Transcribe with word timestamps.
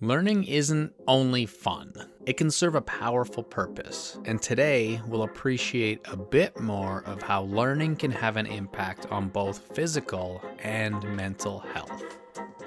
Learning 0.00 0.44
isn't 0.44 0.92
only 1.08 1.44
fun, 1.44 1.92
it 2.24 2.36
can 2.36 2.52
serve 2.52 2.76
a 2.76 2.80
powerful 2.82 3.42
purpose. 3.42 4.16
And 4.26 4.40
today, 4.40 5.00
we'll 5.08 5.24
appreciate 5.24 6.00
a 6.04 6.16
bit 6.16 6.60
more 6.60 7.02
of 7.04 7.20
how 7.20 7.42
learning 7.42 7.96
can 7.96 8.12
have 8.12 8.36
an 8.36 8.46
impact 8.46 9.06
on 9.06 9.28
both 9.28 9.74
physical 9.74 10.40
and 10.60 11.02
mental 11.16 11.58
health. 11.58 12.16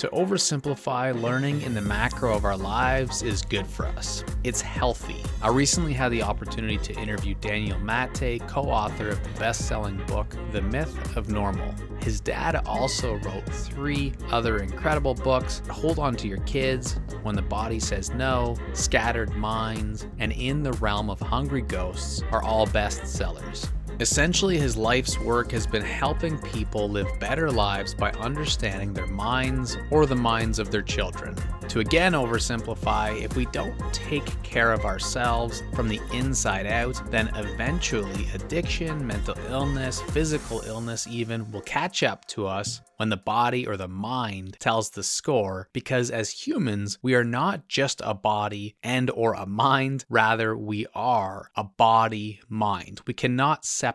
To 0.01 0.07
oversimplify, 0.07 1.21
learning 1.21 1.61
in 1.61 1.75
the 1.75 1.81
macro 1.81 2.35
of 2.35 2.43
our 2.43 2.57
lives 2.57 3.21
is 3.21 3.43
good 3.43 3.67
for 3.67 3.85
us. 3.85 4.23
It's 4.43 4.59
healthy. 4.59 5.23
I 5.43 5.49
recently 5.49 5.93
had 5.93 6.11
the 6.11 6.23
opportunity 6.23 6.79
to 6.79 6.99
interview 6.99 7.35
Daniel 7.35 7.77
Maté, 7.77 8.39
co 8.47 8.61
author 8.61 9.09
of 9.09 9.23
the 9.23 9.39
best 9.39 9.67
selling 9.67 10.03
book, 10.07 10.35
The 10.53 10.61
Myth 10.63 11.15
of 11.15 11.29
Normal. 11.29 11.75
His 12.01 12.19
dad 12.19 12.55
also 12.65 13.17
wrote 13.17 13.45
three 13.47 14.13
other 14.31 14.57
incredible 14.57 15.13
books 15.13 15.61
Hold 15.69 15.99
On 15.99 16.15
to 16.15 16.27
Your 16.27 16.39
Kids, 16.45 16.99
When 17.21 17.35
the 17.35 17.43
Body 17.43 17.79
Says 17.79 18.09
No, 18.09 18.57
Scattered 18.73 19.35
Minds, 19.35 20.07
and 20.17 20.31
In 20.31 20.63
the 20.63 20.73
Realm 20.73 21.11
of 21.11 21.19
Hungry 21.19 21.61
Ghosts 21.61 22.23
are 22.31 22.41
all 22.41 22.65
bestsellers. 22.65 23.69
Essentially, 24.01 24.57
his 24.57 24.75
life's 24.75 25.19
work 25.19 25.51
has 25.51 25.67
been 25.67 25.83
helping 25.83 26.39
people 26.39 26.89
live 26.89 27.07
better 27.19 27.51
lives 27.51 27.93
by 27.93 28.09
understanding 28.13 28.93
their 28.93 29.05
minds 29.05 29.77
or 29.91 30.07
the 30.07 30.15
minds 30.15 30.57
of 30.57 30.71
their 30.71 30.81
children. 30.81 31.35
To 31.67 31.81
again 31.81 32.13
oversimplify, 32.13 33.21
if 33.21 33.35
we 33.35 33.45
don't 33.45 33.77
take 33.93 34.41
care 34.41 34.73
of 34.73 34.85
ourselves 34.85 35.61
from 35.75 35.87
the 35.87 36.01
inside 36.11 36.65
out, 36.65 36.99
then 37.11 37.27
eventually 37.35 38.27
addiction, 38.33 39.05
mental 39.05 39.35
illness, 39.47 40.01
physical 40.01 40.61
illness, 40.61 41.05
even 41.05 41.51
will 41.51 41.61
catch 41.61 42.01
up 42.01 42.25
to 42.29 42.47
us 42.47 42.81
when 43.01 43.09
the 43.09 43.17
body 43.17 43.65
or 43.65 43.77
the 43.77 43.87
mind 43.87 44.55
tells 44.59 44.91
the 44.91 45.01
score 45.01 45.67
because 45.73 46.11
as 46.11 46.29
humans 46.29 46.99
we 47.01 47.15
are 47.15 47.23
not 47.23 47.67
just 47.67 47.99
a 48.05 48.13
body 48.13 48.75
and 48.83 49.09
or 49.09 49.33
a 49.33 49.47
mind 49.47 50.05
rather 50.07 50.55
we 50.55 50.85
are 50.93 51.49
a 51.55 51.63
body 51.63 52.39
mind 52.47 53.01
we 53.07 53.13
cannot 53.15 53.65
separate 53.65 53.90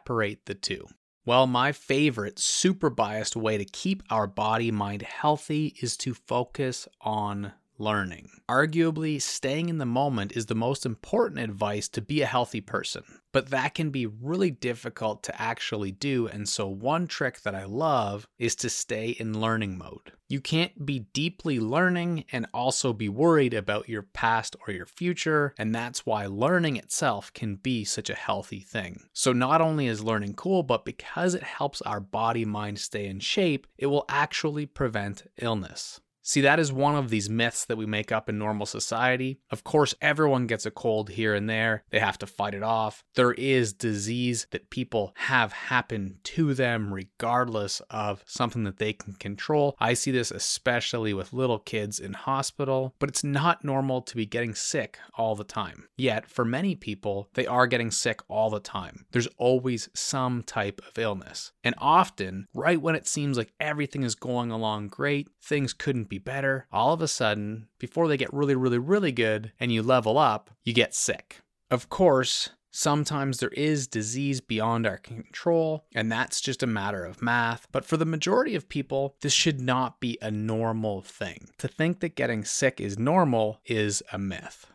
the 0.47 0.55
two 0.55 0.87
well, 1.27 1.49
my 1.49 1.73
favorite 1.73 2.39
super 2.39 2.89
biased 2.89 3.35
way 3.35 3.59
to 3.59 3.65
keep 3.65 4.05
our 4.11 4.29
body 4.29 4.71
mind 4.71 5.03
healthy 5.03 5.75
is 5.83 5.97
to 5.99 6.15
focus 6.15 6.87
on 7.01 7.53
learning. 7.79 8.31
Arguably, 8.49 9.21
staying 9.21 9.69
in 9.69 9.79
the 9.79 9.85
moment 9.85 10.37
is 10.37 10.47
the 10.47 10.55
most 10.55 10.87
important 10.87 11.41
advice 11.41 11.89
to 11.89 12.01
be 12.01 12.23
a 12.23 12.27
healthy 12.27 12.61
person, 12.61 13.03
but 13.33 13.51
that 13.51 13.75
can 13.75 13.91
be 13.91 14.07
really 14.07 14.53
difficult 14.53 15.25
to 15.25 15.43
actually 15.43 15.91
do. 15.91 16.29
And 16.29 16.49
so, 16.49 16.69
one 16.69 17.09
trick 17.09 17.41
that 17.43 17.57
I 17.57 17.65
love 17.65 18.29
is 18.39 18.55
to 18.57 18.71
stay 18.71 19.09
in 19.11 19.41
learning 19.41 19.77
mode. 19.77 20.13
You 20.29 20.41
can't 20.41 20.85
be 20.85 21.01
deeply 21.13 21.61
learning 21.61 22.25
and 22.33 22.47
also 22.53 22.93
be 22.93 23.09
worried 23.09 23.55
about 23.55 23.89
your 23.89 24.03
past 24.03 24.57
or 24.67 24.73
your 24.75 24.87
future, 24.87 25.55
and 25.57 25.73
that's 25.73 26.05
why 26.05 26.27
learning 26.27 26.77
itself 26.77 27.33
can 27.33 27.55
be 27.57 27.85
such 27.85 28.11
a 28.11 28.15
healthy 28.15 28.61
thing. 28.61 29.05
So, 29.13 29.33
not 29.33 29.61
only 29.61 29.87
is 29.87 30.03
learning 30.03 30.35
cool, 30.35 30.65
but 30.65 30.85
because 30.85 31.35
it 31.35 31.45
helps 31.45 31.81
our 31.83 32.01
body 32.01 32.45
mind 32.45 32.81
stay 32.81 33.07
in 33.07 33.21
shape, 33.21 33.69
it 33.79 33.87
will 33.87 34.05
actually 34.09 34.67
prevent 34.67 35.31
illness. 35.39 36.01
See, 36.27 36.41
that 36.41 36.59
is 36.59 36.73
one 36.73 36.97
of 36.97 37.09
these 37.09 37.31
myths 37.31 37.65
that 37.67 37.77
we 37.77 37.87
make 37.87 38.11
up 38.11 38.29
in 38.29 38.37
normal 38.37 38.67
society. 38.67 39.39
Of 39.49 39.63
course, 39.63 39.95
everyone 40.01 40.49
gets 40.49 40.67
a 40.67 40.73
cold 40.73 41.11
here 41.11 41.37
and 41.37 41.49
there, 41.49 41.85
they 41.91 42.01
have 42.01 42.19
to 42.19 42.27
fight 42.27 42.53
it 42.53 42.65
off. 42.65 43.05
There 43.15 43.31
is 43.35 43.73
disease 43.73 44.49
that 44.51 44.69
people 44.69 45.13
have 45.15 45.53
happen 45.53 46.19
to 46.25 46.53
them 46.53 46.93
regardless 46.93 47.81
of 47.91 48.25
something 48.27 48.65
that 48.65 48.79
they 48.79 48.93
can 48.93 49.13
control. 49.13 49.77
I 49.79 49.95
see 49.95 50.11
this 50.11 50.33
especially 50.33 51.15
with 51.15 51.33
little 51.33 51.61
kids 51.61 52.01
in 52.01 52.15
hospital, 52.15 52.97
but 52.99 53.09
it's 53.09 53.23
not 53.23 53.65
normal 53.65 54.03
to 54.03 54.17
be 54.17 54.27
getting 54.27 54.57
sick 54.57 54.99
all 55.17 55.37
the 55.37 55.45
time. 55.45 55.87
Yet, 55.97 56.27
for 56.29 56.45
many 56.45 56.75
people, 56.75 57.29
they 57.35 57.47
are 57.47 57.69
getting 57.69 57.93
sick 57.93 58.19
all 58.27 58.51
the 58.51 58.59
time. 58.59 59.07
There's 59.13 59.29
always 59.39 59.89
some 59.95 60.43
type 60.43 60.81
of 60.89 60.99
illness. 60.99 61.53
And 61.63 61.77
often, 61.79 62.49
right 62.53 62.83
when 62.83 62.97
it 62.97 63.07
seems 63.07 63.39
like 63.39 63.53
everything 63.61 64.03
is 64.03 64.17
going 64.17 64.51
along 64.51 64.89
great, 64.89 65.29
things 65.41 65.73
couldn't 65.73 66.09
be 66.09 66.16
be 66.19 66.31
better. 66.31 66.67
All 66.73 66.93
of 66.93 67.03
a 67.03 67.09
sudden, 67.09 67.69
before 67.79 68.09
they 68.09 68.17
get 68.17 68.33
really, 68.33 68.55
really, 68.55 68.79
really 68.79 69.13
good 69.13 69.53
and 69.61 69.73
you 69.73 69.83
level 69.83 70.19
up, 70.19 70.51
you 70.65 70.73
get 70.73 70.95
sick. 70.95 71.41
Of 71.71 71.89
course, 71.89 72.51
Sometimes 72.79 73.39
there 73.39 73.49
is 73.57 73.87
disease 73.87 74.43
beyond 74.43 74.87
our 74.87 74.99
control, 74.99 75.87
and 75.95 76.13
that's 76.13 76.43
just 76.43 76.63
a 76.63 76.67
matter 76.67 77.07
of 77.07 77.23
math. 77.23 77.67
But 77.73 77.87
for 77.87 77.97
the 77.97 78.05
majority 78.05 78.55
of 78.55 78.69
people, 78.69 79.17
this 79.23 79.33
should 79.33 79.63
not 79.63 79.99
be 79.99 80.19
a 80.21 80.31
normal 80.31 81.01
thing. 81.01 81.49
To 81.57 81.69
think 81.69 82.01
that 82.01 82.17
getting 82.17 82.45
sick 82.45 82.79
is 82.79 82.99
normal 82.99 83.61
is 83.65 84.03
a 84.13 84.19
myth. 84.19 84.67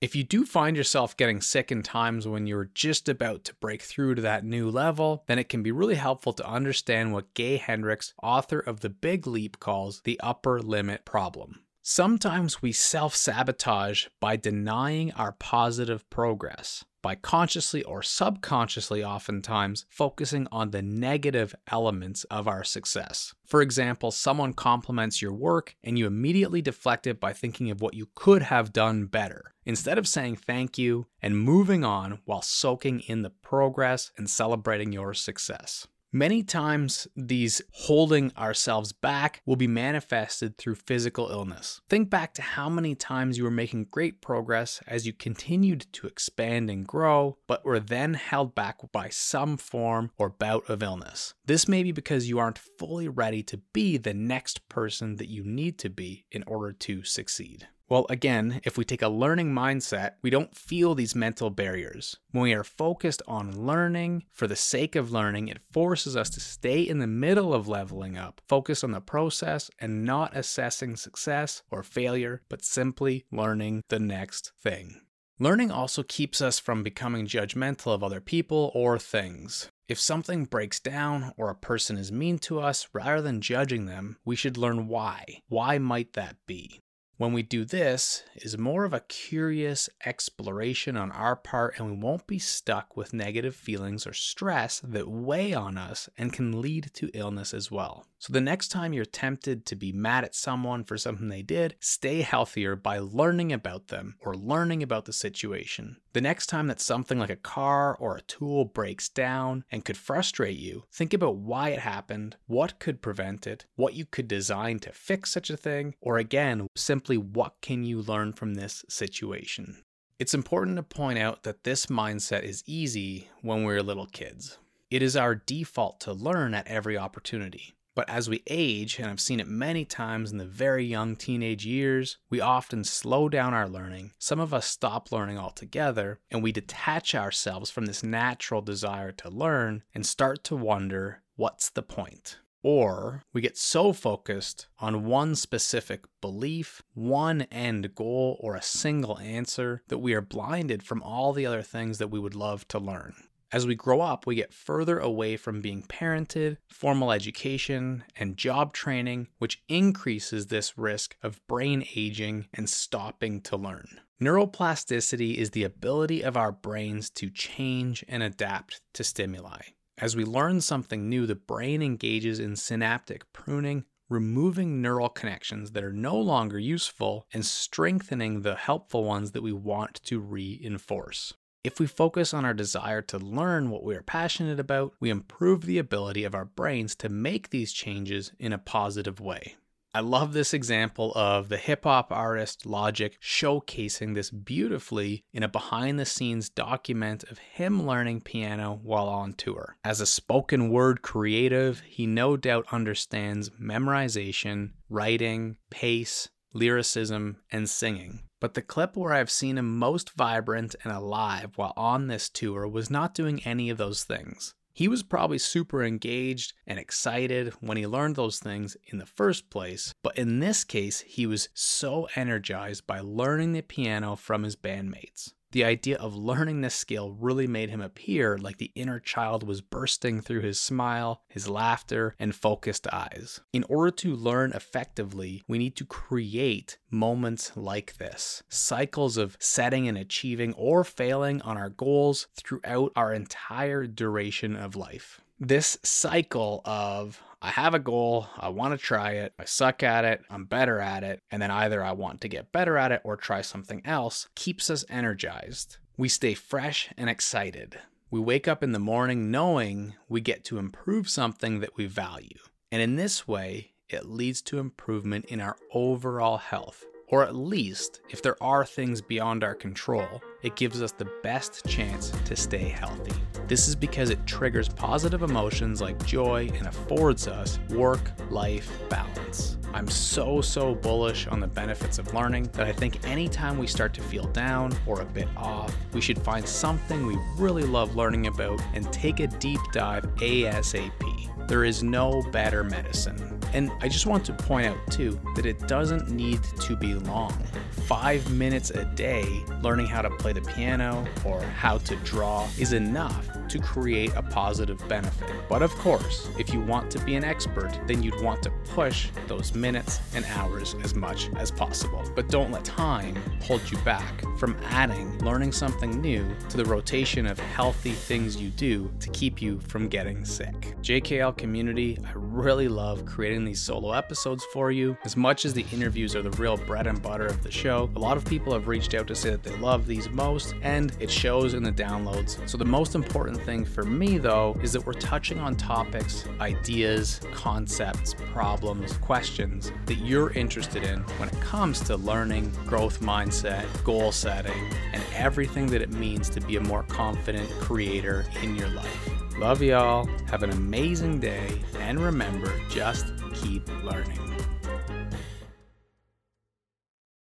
If 0.00 0.14
you 0.14 0.22
do 0.22 0.46
find 0.46 0.76
yourself 0.76 1.16
getting 1.16 1.40
sick 1.40 1.72
in 1.72 1.82
times 1.82 2.28
when 2.28 2.46
you're 2.46 2.70
just 2.72 3.08
about 3.08 3.42
to 3.44 3.54
break 3.56 3.82
through 3.82 4.14
to 4.14 4.22
that 4.22 4.44
new 4.44 4.70
level, 4.70 5.24
then 5.26 5.40
it 5.40 5.48
can 5.48 5.64
be 5.64 5.72
really 5.72 5.96
helpful 5.96 6.32
to 6.34 6.48
understand 6.48 7.12
what 7.12 7.34
Gay 7.34 7.56
Hendricks, 7.56 8.14
author 8.22 8.60
of 8.60 8.78
The 8.78 8.90
Big 8.90 9.26
Leap, 9.26 9.58
calls 9.58 10.02
the 10.02 10.20
upper 10.20 10.60
limit 10.60 11.04
problem. 11.04 11.64
Sometimes 11.90 12.60
we 12.60 12.70
self 12.70 13.16
sabotage 13.16 14.08
by 14.20 14.36
denying 14.36 15.10
our 15.12 15.32
positive 15.32 16.08
progress 16.10 16.84
by 17.00 17.14
consciously 17.14 17.82
or 17.82 18.02
subconsciously, 18.02 19.02
oftentimes, 19.02 19.86
focusing 19.88 20.46
on 20.52 20.70
the 20.70 20.82
negative 20.82 21.54
elements 21.72 22.24
of 22.24 22.46
our 22.46 22.62
success. 22.62 23.34
For 23.46 23.62
example, 23.62 24.10
someone 24.10 24.52
compliments 24.52 25.22
your 25.22 25.32
work 25.32 25.76
and 25.82 25.98
you 25.98 26.06
immediately 26.06 26.60
deflect 26.60 27.06
it 27.06 27.18
by 27.18 27.32
thinking 27.32 27.70
of 27.70 27.80
what 27.80 27.94
you 27.94 28.10
could 28.14 28.42
have 28.42 28.74
done 28.74 29.06
better, 29.06 29.54
instead 29.64 29.96
of 29.96 30.06
saying 30.06 30.36
thank 30.36 30.76
you 30.76 31.06
and 31.22 31.38
moving 31.38 31.84
on 31.86 32.18
while 32.26 32.42
soaking 32.42 33.00
in 33.00 33.22
the 33.22 33.30
progress 33.30 34.12
and 34.18 34.28
celebrating 34.28 34.92
your 34.92 35.14
success. 35.14 35.88
Many 36.12 36.42
times, 36.42 37.06
these 37.14 37.60
holding 37.70 38.32
ourselves 38.34 38.92
back 38.92 39.42
will 39.44 39.56
be 39.56 39.66
manifested 39.66 40.56
through 40.56 40.76
physical 40.76 41.28
illness. 41.28 41.82
Think 41.90 42.08
back 42.08 42.32
to 42.34 42.42
how 42.42 42.70
many 42.70 42.94
times 42.94 43.36
you 43.36 43.44
were 43.44 43.50
making 43.50 43.88
great 43.90 44.22
progress 44.22 44.80
as 44.86 45.06
you 45.06 45.12
continued 45.12 45.84
to 45.92 46.06
expand 46.06 46.70
and 46.70 46.86
grow, 46.86 47.36
but 47.46 47.62
were 47.62 47.78
then 47.78 48.14
held 48.14 48.54
back 48.54 48.78
by 48.90 49.10
some 49.10 49.58
form 49.58 50.10
or 50.16 50.30
bout 50.30 50.70
of 50.70 50.82
illness. 50.82 51.34
This 51.44 51.68
may 51.68 51.82
be 51.82 51.92
because 51.92 52.26
you 52.26 52.38
aren't 52.38 52.56
fully 52.56 53.08
ready 53.08 53.42
to 53.42 53.58
be 53.74 53.98
the 53.98 54.14
next 54.14 54.66
person 54.70 55.16
that 55.16 55.28
you 55.28 55.44
need 55.44 55.78
to 55.80 55.90
be 55.90 56.24
in 56.32 56.42
order 56.46 56.72
to 56.72 57.04
succeed. 57.04 57.68
Well, 57.90 58.04
again, 58.10 58.60
if 58.64 58.76
we 58.76 58.84
take 58.84 59.00
a 59.00 59.08
learning 59.08 59.54
mindset, 59.54 60.12
we 60.20 60.28
don't 60.28 60.54
feel 60.54 60.94
these 60.94 61.14
mental 61.14 61.48
barriers. 61.48 62.18
When 62.32 62.42
we 62.42 62.52
are 62.52 62.64
focused 62.64 63.22
on 63.26 63.66
learning 63.66 64.24
for 64.30 64.46
the 64.46 64.56
sake 64.56 64.94
of 64.94 65.10
learning, 65.10 65.48
it 65.48 65.62
forces 65.72 66.14
us 66.14 66.28
to 66.30 66.40
stay 66.40 66.82
in 66.82 66.98
the 66.98 67.06
middle 67.06 67.54
of 67.54 67.66
leveling 67.66 68.18
up, 68.18 68.42
focus 68.46 68.84
on 68.84 68.90
the 68.90 69.00
process 69.00 69.70
and 69.78 70.04
not 70.04 70.36
assessing 70.36 70.96
success 70.96 71.62
or 71.70 71.82
failure, 71.82 72.42
but 72.50 72.62
simply 72.62 73.24
learning 73.32 73.82
the 73.88 73.98
next 73.98 74.52
thing. 74.60 75.00
Learning 75.38 75.70
also 75.70 76.02
keeps 76.02 76.42
us 76.42 76.58
from 76.58 76.82
becoming 76.82 77.26
judgmental 77.26 77.94
of 77.94 78.02
other 78.04 78.20
people 78.20 78.70
or 78.74 78.98
things. 78.98 79.70
If 79.86 79.98
something 79.98 80.44
breaks 80.44 80.78
down 80.78 81.32
or 81.38 81.48
a 81.48 81.54
person 81.54 81.96
is 81.96 82.12
mean 82.12 82.38
to 82.40 82.60
us, 82.60 82.88
rather 82.92 83.22
than 83.22 83.40
judging 83.40 83.86
them, 83.86 84.18
we 84.26 84.36
should 84.36 84.58
learn 84.58 84.88
why. 84.88 85.40
Why 85.48 85.78
might 85.78 86.12
that 86.12 86.36
be? 86.46 86.82
When 87.18 87.32
we 87.32 87.42
do 87.42 87.64
this 87.64 88.22
is 88.36 88.56
more 88.56 88.84
of 88.84 88.94
a 88.94 89.00
curious 89.00 89.88
exploration 90.06 90.96
on 90.96 91.10
our 91.10 91.34
part 91.34 91.76
and 91.76 91.90
we 91.90 91.96
won't 91.96 92.28
be 92.28 92.38
stuck 92.38 92.96
with 92.96 93.12
negative 93.12 93.56
feelings 93.56 94.06
or 94.06 94.12
stress 94.12 94.78
that 94.84 95.08
weigh 95.08 95.52
on 95.52 95.76
us 95.76 96.08
and 96.16 96.32
can 96.32 96.60
lead 96.60 96.90
to 96.94 97.10
illness 97.14 97.52
as 97.52 97.72
well. 97.72 98.06
So 98.20 98.32
the 98.32 98.40
next 98.40 98.68
time 98.68 98.92
you're 98.92 99.04
tempted 99.04 99.64
to 99.66 99.76
be 99.76 99.92
mad 99.92 100.24
at 100.24 100.34
someone 100.34 100.84
for 100.84 100.96
something 100.98 101.28
they 101.28 101.42
did, 101.42 101.76
stay 101.80 102.22
healthier 102.22 102.74
by 102.74 102.98
learning 102.98 103.52
about 103.52 103.88
them 103.88 104.16
or 104.20 104.34
learning 104.34 104.82
about 104.82 105.04
the 105.04 105.12
situation. 105.12 105.96
The 106.14 106.20
next 106.20 106.46
time 106.46 106.66
that 106.66 106.80
something 106.80 107.18
like 107.20 107.30
a 107.30 107.36
car 107.36 107.94
or 107.94 108.16
a 108.16 108.22
tool 108.22 108.64
breaks 108.64 109.08
down 109.08 109.62
and 109.70 109.84
could 109.84 109.96
frustrate 109.96 110.58
you, 110.58 110.84
think 110.92 111.14
about 111.14 111.36
why 111.36 111.68
it 111.68 111.78
happened, 111.78 112.36
what 112.46 112.80
could 112.80 113.00
prevent 113.00 113.46
it, 113.46 113.66
what 113.76 113.94
you 113.94 114.04
could 114.04 114.26
design 114.26 114.80
to 114.80 114.92
fix 114.92 115.30
such 115.30 115.48
a 115.48 115.56
thing, 115.56 115.94
or 116.00 116.18
again, 116.18 116.66
simply 116.74 117.07
what 117.16 117.54
can 117.62 117.84
you 117.84 118.02
learn 118.02 118.32
from 118.32 118.54
this 118.54 118.84
situation. 118.88 119.82
It's 120.18 120.34
important 120.34 120.76
to 120.76 120.82
point 120.82 121.18
out 121.18 121.44
that 121.44 121.64
this 121.64 121.86
mindset 121.86 122.42
is 122.42 122.64
easy 122.66 123.28
when 123.40 123.62
we're 123.62 123.82
little 123.82 124.06
kids. 124.06 124.58
It 124.90 125.02
is 125.02 125.16
our 125.16 125.34
default 125.34 126.00
to 126.00 126.12
learn 126.12 126.54
at 126.54 126.66
every 126.66 126.98
opportunity. 126.98 127.74
But 127.94 128.08
as 128.08 128.28
we 128.28 128.44
age, 128.46 128.98
and 128.98 129.10
I've 129.10 129.20
seen 129.20 129.40
it 129.40 129.48
many 129.48 129.84
times 129.84 130.30
in 130.30 130.38
the 130.38 130.44
very 130.44 130.84
young 130.84 131.16
teenage 131.16 131.66
years, 131.66 132.18
we 132.30 132.40
often 132.40 132.84
slow 132.84 133.28
down 133.28 133.54
our 133.54 133.68
learning. 133.68 134.12
Some 134.20 134.38
of 134.38 134.54
us 134.54 134.66
stop 134.66 135.10
learning 135.10 135.36
altogether, 135.36 136.20
and 136.30 136.40
we 136.40 136.52
detach 136.52 137.16
ourselves 137.16 137.70
from 137.70 137.86
this 137.86 138.04
natural 138.04 138.62
desire 138.62 139.10
to 139.12 139.28
learn 139.28 139.82
and 139.94 140.06
start 140.06 140.44
to 140.44 140.54
wonder 140.54 141.22
what's 141.34 141.70
the 141.70 141.82
point? 141.82 142.38
Or 142.62 143.22
we 143.32 143.40
get 143.40 143.56
so 143.56 143.92
focused 143.92 144.66
on 144.80 145.04
one 145.04 145.34
specific 145.34 146.04
belief, 146.20 146.82
one 146.94 147.42
end 147.52 147.94
goal, 147.94 148.36
or 148.40 148.56
a 148.56 148.62
single 148.62 149.18
answer 149.18 149.82
that 149.88 149.98
we 149.98 150.12
are 150.14 150.20
blinded 150.20 150.82
from 150.82 151.02
all 151.02 151.32
the 151.32 151.46
other 151.46 151.62
things 151.62 151.98
that 151.98 152.10
we 152.10 152.18
would 152.18 152.34
love 152.34 152.66
to 152.68 152.78
learn. 152.78 153.14
As 153.50 153.66
we 153.66 153.74
grow 153.74 154.02
up, 154.02 154.26
we 154.26 154.34
get 154.34 154.52
further 154.52 154.98
away 154.98 155.38
from 155.38 155.62
being 155.62 155.82
parented, 155.82 156.58
formal 156.68 157.12
education, 157.12 158.04
and 158.14 158.36
job 158.36 158.74
training, 158.74 159.28
which 159.38 159.62
increases 159.68 160.48
this 160.48 160.76
risk 160.76 161.16
of 161.22 161.40
brain 161.46 161.86
aging 161.96 162.48
and 162.52 162.68
stopping 162.68 163.40
to 163.42 163.56
learn. 163.56 164.00
Neuroplasticity 164.20 165.36
is 165.36 165.50
the 165.50 165.64
ability 165.64 166.22
of 166.22 166.36
our 166.36 166.52
brains 166.52 167.08
to 167.10 167.30
change 167.30 168.04
and 168.06 168.22
adapt 168.22 168.82
to 168.92 169.04
stimuli. 169.04 169.60
As 170.00 170.14
we 170.14 170.24
learn 170.24 170.60
something 170.60 171.08
new, 171.08 171.26
the 171.26 171.34
brain 171.34 171.82
engages 171.82 172.38
in 172.38 172.54
synaptic 172.54 173.32
pruning, 173.32 173.84
removing 174.08 174.80
neural 174.80 175.08
connections 175.08 175.72
that 175.72 175.82
are 175.82 175.92
no 175.92 176.16
longer 176.16 176.56
useful 176.56 177.26
and 177.32 177.44
strengthening 177.44 178.42
the 178.42 178.54
helpful 178.54 179.02
ones 179.02 179.32
that 179.32 179.42
we 179.42 179.52
want 179.52 180.00
to 180.04 180.20
reinforce. 180.20 181.34
If 181.64 181.80
we 181.80 181.88
focus 181.88 182.32
on 182.32 182.44
our 182.44 182.54
desire 182.54 183.02
to 183.02 183.18
learn 183.18 183.70
what 183.70 183.82
we 183.82 183.96
are 183.96 184.02
passionate 184.02 184.60
about, 184.60 184.94
we 185.00 185.10
improve 185.10 185.62
the 185.62 185.78
ability 185.78 186.22
of 186.22 186.34
our 186.34 186.44
brains 186.44 186.94
to 186.96 187.08
make 187.08 187.50
these 187.50 187.72
changes 187.72 188.30
in 188.38 188.52
a 188.52 188.58
positive 188.58 189.18
way. 189.18 189.56
I 189.98 190.00
love 190.00 190.32
this 190.32 190.54
example 190.54 191.12
of 191.16 191.48
the 191.48 191.56
hip 191.56 191.82
hop 191.82 192.12
artist 192.12 192.64
Logic 192.64 193.18
showcasing 193.20 194.14
this 194.14 194.30
beautifully 194.30 195.24
in 195.32 195.42
a 195.42 195.48
behind 195.48 195.98
the 195.98 196.06
scenes 196.06 196.48
document 196.48 197.24
of 197.24 197.38
him 197.38 197.84
learning 197.84 198.20
piano 198.20 198.78
while 198.80 199.08
on 199.08 199.32
tour. 199.32 199.76
As 199.82 200.00
a 200.00 200.06
spoken 200.06 200.70
word 200.70 201.02
creative, 201.02 201.80
he 201.80 202.06
no 202.06 202.36
doubt 202.36 202.66
understands 202.70 203.50
memorization, 203.60 204.70
writing, 204.88 205.56
pace, 205.68 206.28
lyricism, 206.52 207.38
and 207.50 207.68
singing. 207.68 208.22
But 208.38 208.54
the 208.54 208.62
clip 208.62 208.96
where 208.96 209.12
I've 209.12 209.32
seen 209.32 209.58
him 209.58 209.80
most 209.80 210.10
vibrant 210.10 210.76
and 210.84 210.92
alive 210.92 211.54
while 211.56 211.74
on 211.76 212.06
this 212.06 212.28
tour 212.28 212.68
was 212.68 212.88
not 212.88 213.14
doing 213.14 213.44
any 213.44 213.68
of 213.68 213.78
those 213.78 214.04
things. 214.04 214.54
He 214.78 214.86
was 214.86 215.02
probably 215.02 215.38
super 215.38 215.82
engaged 215.82 216.52
and 216.64 216.78
excited 216.78 217.52
when 217.58 217.76
he 217.76 217.84
learned 217.84 218.14
those 218.14 218.38
things 218.38 218.76
in 218.86 218.98
the 218.98 219.06
first 219.06 219.50
place, 219.50 219.92
but 220.04 220.16
in 220.16 220.38
this 220.38 220.62
case, 220.62 221.00
he 221.00 221.26
was 221.26 221.48
so 221.52 222.06
energized 222.14 222.86
by 222.86 223.00
learning 223.00 223.54
the 223.54 223.62
piano 223.62 224.14
from 224.14 224.44
his 224.44 224.54
bandmates. 224.54 225.32
The 225.52 225.64
idea 225.64 225.96
of 225.96 226.14
learning 226.14 226.60
this 226.60 226.74
skill 226.74 227.12
really 227.12 227.46
made 227.46 227.70
him 227.70 227.80
appear 227.80 228.36
like 228.36 228.58
the 228.58 228.70
inner 228.74 229.00
child 229.00 229.42
was 229.42 229.62
bursting 229.62 230.20
through 230.20 230.42
his 230.42 230.60
smile, 230.60 231.22
his 231.26 231.48
laughter, 231.48 232.14
and 232.18 232.34
focused 232.34 232.86
eyes. 232.92 233.40
In 233.52 233.64
order 233.64 233.90
to 233.92 234.14
learn 234.14 234.52
effectively, 234.52 235.42
we 235.48 235.56
need 235.56 235.74
to 235.76 235.86
create 235.86 236.78
moments 236.90 237.52
like 237.56 237.96
this 237.96 238.42
cycles 238.48 239.16
of 239.16 239.36
setting 239.40 239.88
and 239.88 239.96
achieving 239.96 240.52
or 240.52 240.84
failing 240.84 241.40
on 241.42 241.56
our 241.56 241.70
goals 241.70 242.26
throughout 242.34 242.92
our 242.94 243.14
entire 243.14 243.86
duration 243.86 244.54
of 244.54 244.76
life. 244.76 245.22
This 245.40 245.78
cycle 245.82 246.60
of 246.64 247.22
I 247.40 247.50
have 247.50 247.72
a 247.72 247.78
goal, 247.78 248.26
I 248.36 248.48
want 248.48 248.72
to 248.72 248.84
try 248.84 249.12
it, 249.12 249.32
I 249.38 249.44
suck 249.44 249.84
at 249.84 250.04
it, 250.04 250.22
I'm 250.28 250.44
better 250.44 250.80
at 250.80 251.04
it, 251.04 251.20
and 251.30 251.40
then 251.40 251.52
either 251.52 251.84
I 251.84 251.92
want 251.92 252.20
to 252.22 252.28
get 252.28 252.50
better 252.50 252.76
at 252.76 252.90
it 252.90 253.00
or 253.04 253.16
try 253.16 253.42
something 253.42 253.80
else 253.84 254.28
keeps 254.34 254.68
us 254.70 254.84
energized. 254.88 255.76
We 255.96 256.08
stay 256.08 256.34
fresh 256.34 256.90
and 256.96 257.08
excited. 257.08 257.78
We 258.10 258.18
wake 258.18 258.48
up 258.48 258.64
in 258.64 258.72
the 258.72 258.80
morning 258.80 259.30
knowing 259.30 259.94
we 260.08 260.20
get 260.20 260.42
to 260.46 260.58
improve 260.58 261.08
something 261.08 261.60
that 261.60 261.76
we 261.76 261.86
value. 261.86 262.38
And 262.72 262.82
in 262.82 262.96
this 262.96 263.28
way, 263.28 263.72
it 263.88 264.06
leads 264.06 264.42
to 264.42 264.58
improvement 264.58 265.26
in 265.26 265.40
our 265.40 265.56
overall 265.72 266.38
health. 266.38 266.84
Or 267.06 267.22
at 267.22 267.36
least, 267.36 268.00
if 268.10 268.20
there 268.20 268.42
are 268.42 268.64
things 268.64 269.00
beyond 269.00 269.44
our 269.44 269.54
control, 269.54 270.22
it 270.42 270.56
gives 270.56 270.82
us 270.82 270.92
the 270.92 271.10
best 271.22 271.64
chance 271.66 272.10
to 272.24 272.34
stay 272.34 272.68
healthy. 272.68 273.14
This 273.48 273.66
is 273.66 273.74
because 273.74 274.10
it 274.10 274.26
triggers 274.26 274.68
positive 274.68 275.22
emotions 275.22 275.80
like 275.80 276.04
joy 276.04 276.50
and 276.54 276.66
affords 276.66 277.26
us 277.26 277.58
work 277.70 278.10
life 278.28 278.70
balance. 278.90 279.56
I'm 279.72 279.88
so, 279.88 280.42
so 280.42 280.74
bullish 280.74 281.26
on 281.28 281.40
the 281.40 281.46
benefits 281.46 281.98
of 281.98 282.12
learning 282.12 282.50
that 282.52 282.66
I 282.66 282.72
think 282.72 283.06
anytime 283.08 283.56
we 283.56 283.66
start 283.66 283.94
to 283.94 284.02
feel 284.02 284.26
down 284.26 284.76
or 284.86 285.00
a 285.00 285.06
bit 285.06 285.28
off, 285.34 285.74
we 285.94 286.02
should 286.02 286.18
find 286.18 286.46
something 286.46 287.06
we 287.06 287.16
really 287.38 287.62
love 287.62 287.96
learning 287.96 288.26
about 288.26 288.60
and 288.74 288.92
take 288.92 289.20
a 289.20 289.26
deep 289.26 289.60
dive 289.72 290.04
ASAP. 290.16 291.48
There 291.48 291.64
is 291.64 291.82
no 291.82 292.22
better 292.30 292.62
medicine. 292.62 293.40
And 293.54 293.72
I 293.80 293.88
just 293.88 294.04
want 294.04 294.26
to 294.26 294.34
point 294.34 294.66
out 294.66 294.78
too 294.90 295.18
that 295.36 295.46
it 295.46 295.66
doesn't 295.66 296.10
need 296.10 296.42
to 296.60 296.76
be 296.76 296.92
long. 296.94 297.32
Five 297.70 298.30
minutes 298.30 298.68
a 298.70 298.84
day 298.84 299.26
learning 299.62 299.86
how 299.86 300.02
to 300.02 300.10
play 300.10 300.34
the 300.34 300.42
piano 300.42 301.06
or 301.24 301.40
how 301.40 301.78
to 301.78 301.96
draw 301.96 302.46
is 302.58 302.74
enough 302.74 303.26
to 303.48 303.58
create 303.58 304.12
a 304.14 304.22
positive 304.22 304.86
benefit. 304.88 305.30
But 305.48 305.62
of 305.62 305.74
course, 305.76 306.28
if 306.38 306.52
you 306.52 306.60
want 306.60 306.90
to 306.92 306.98
be 307.00 307.16
an 307.16 307.24
expert, 307.24 307.78
then 307.86 308.02
you'd 308.02 308.22
want 308.22 308.42
to 308.44 308.50
push 308.70 309.08
those 309.26 309.54
minutes 309.54 310.00
and 310.14 310.24
hours 310.26 310.74
as 310.82 310.94
much 310.94 311.30
as 311.36 311.50
possible. 311.50 312.02
But 312.14 312.28
don't 312.28 312.50
let 312.50 312.64
time 312.64 313.16
hold 313.42 313.62
you 313.70 313.78
back 313.78 314.22
from 314.38 314.56
adding 314.66 315.18
learning 315.24 315.52
something 315.52 316.00
new 316.00 316.28
to 316.48 316.56
the 316.56 316.64
rotation 316.64 317.26
of 317.26 317.38
healthy 317.38 317.92
things 317.92 318.36
you 318.36 318.50
do 318.50 318.90
to 319.00 319.10
keep 319.10 319.42
you 319.42 319.60
from 319.60 319.88
getting 319.88 320.24
sick. 320.24 320.74
JKL 320.82 321.36
community, 321.36 321.98
I 322.04 322.12
really 322.14 322.68
love 322.68 323.04
creating 323.04 323.44
these 323.44 323.60
solo 323.60 323.92
episodes 323.92 324.44
for 324.52 324.70
you. 324.70 324.96
As 325.04 325.16
much 325.16 325.44
as 325.44 325.52
the 325.52 325.64
interviews 325.72 326.14
are 326.14 326.22
the 326.22 326.30
real 326.32 326.56
bread 326.56 326.86
and 326.86 327.02
butter 327.02 327.26
of 327.26 327.42
the 327.42 327.50
show, 327.50 327.90
a 327.96 327.98
lot 327.98 328.16
of 328.16 328.24
people 328.24 328.52
have 328.52 328.68
reached 328.68 328.94
out 328.94 329.06
to 329.08 329.14
say 329.14 329.30
that 329.30 329.42
they 329.42 329.56
love 329.56 329.86
these 329.86 330.08
most, 330.10 330.54
and 330.62 330.96
it 331.00 331.10
shows 331.10 331.54
in 331.54 331.62
the 331.62 331.72
downloads. 331.72 332.48
So, 332.48 332.56
the 332.56 332.64
most 332.64 332.94
important 333.38 333.66
thing 333.66 333.74
for 333.74 333.84
me, 333.88 334.18
though, 334.18 334.56
is 334.62 334.72
that 334.72 334.84
we're 334.84 334.92
touching 334.92 335.38
on 335.38 335.54
topics, 335.54 336.24
ideas, 336.40 337.20
concepts, 337.32 338.14
problems, 338.32 338.96
questions 338.98 339.72
that 339.86 339.98
you're 339.98 340.30
interested 340.32 340.82
in 340.82 341.00
when 341.18 341.28
it 341.28 341.40
comes 341.40 341.80
to 341.80 341.96
learning, 341.96 342.52
growth 342.66 343.00
mindset, 343.00 343.64
goal 343.84 344.12
setting, 344.12 344.70
and 344.92 345.02
everything 345.14 345.66
that 345.66 345.82
it 345.82 345.90
means 345.90 346.28
to 346.30 346.40
be 346.40 346.56
a 346.56 346.60
more 346.60 346.82
confident 346.84 347.48
creator 347.60 348.24
in 348.42 348.56
your 348.56 348.68
life. 348.68 349.10
Love 349.38 349.62
y'all. 349.62 350.06
Have 350.26 350.42
an 350.42 350.50
amazing 350.50 351.20
day. 351.20 351.60
And 351.78 352.00
remember, 352.00 352.52
just 352.70 353.06
keep 353.34 353.66
learning. 353.84 354.27